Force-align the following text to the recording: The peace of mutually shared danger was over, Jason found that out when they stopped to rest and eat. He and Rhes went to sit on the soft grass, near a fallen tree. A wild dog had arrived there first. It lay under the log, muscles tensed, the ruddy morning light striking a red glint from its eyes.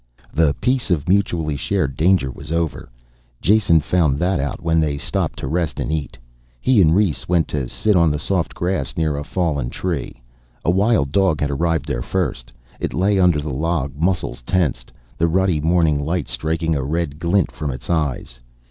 The 0.33 0.55
peace 0.61 0.89
of 0.89 1.07
mutually 1.07 1.55
shared 1.55 1.95
danger 1.95 2.31
was 2.31 2.51
over, 2.51 2.89
Jason 3.39 3.79
found 3.81 4.17
that 4.17 4.39
out 4.39 4.59
when 4.59 4.79
they 4.79 4.97
stopped 4.97 5.37
to 5.37 5.47
rest 5.47 5.79
and 5.79 5.91
eat. 5.91 6.17
He 6.59 6.81
and 6.81 6.95
Rhes 6.95 7.29
went 7.29 7.47
to 7.49 7.69
sit 7.69 7.95
on 7.95 8.09
the 8.09 8.17
soft 8.17 8.55
grass, 8.55 8.97
near 8.97 9.15
a 9.15 9.23
fallen 9.23 9.69
tree. 9.69 10.19
A 10.65 10.71
wild 10.71 11.11
dog 11.11 11.39
had 11.39 11.51
arrived 11.51 11.85
there 11.85 12.01
first. 12.01 12.51
It 12.79 12.95
lay 12.95 13.19
under 13.19 13.39
the 13.41 13.53
log, 13.53 13.95
muscles 13.95 14.41
tensed, 14.41 14.91
the 15.19 15.27
ruddy 15.27 15.61
morning 15.61 15.99
light 16.03 16.27
striking 16.27 16.75
a 16.75 16.83
red 16.83 17.19
glint 17.19 17.51
from 17.51 17.69
its 17.69 17.87
eyes. 17.87 18.39